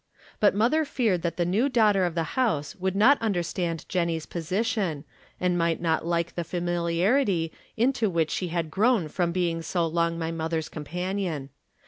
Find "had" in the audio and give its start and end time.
8.47-8.71